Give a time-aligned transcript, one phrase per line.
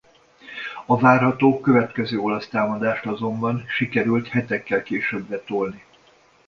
[0.85, 5.83] A várható következő olasz támadást azonban sikerült hetekkel későbbre tolni